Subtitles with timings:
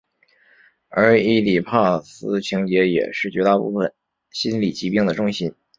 [0.89, 3.93] 而伊底帕斯情结也是绝大部分
[4.31, 5.53] 心理疾病的中心。